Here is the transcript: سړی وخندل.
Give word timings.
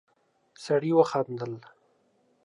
سړی 0.63 0.91
وخندل. 0.95 1.53